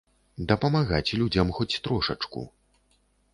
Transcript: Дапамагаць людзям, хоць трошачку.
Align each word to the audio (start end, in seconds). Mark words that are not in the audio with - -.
Дапамагаць 0.51 1.15
людзям, 1.21 1.51
хоць 1.59 1.79
трошачку. 1.89 2.47